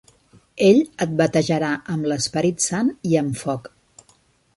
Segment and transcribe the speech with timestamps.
[0.67, 3.71] Ell et batejarà amb l'Esperit Sant i amb foc.